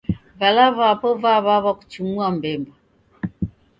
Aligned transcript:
Vala 0.39 0.65
vapo 0.77 1.09
vaw'aw'a 1.23 1.71
kuchumua 1.79 2.27
mbemba 2.35 2.73